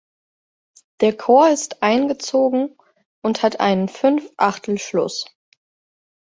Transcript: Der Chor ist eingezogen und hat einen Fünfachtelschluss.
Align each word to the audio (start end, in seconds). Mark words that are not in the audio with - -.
Der 1.01 1.15
Chor 1.15 1.49
ist 1.49 1.83
eingezogen 1.83 2.75
und 3.21 3.43
hat 3.43 3.59
einen 3.59 3.87
Fünfachtelschluss. 3.87 5.25